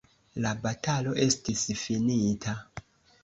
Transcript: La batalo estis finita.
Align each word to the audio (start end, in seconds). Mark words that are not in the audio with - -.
La 0.45 0.53
batalo 0.63 1.11
estis 1.25 1.61
finita. 1.83 2.57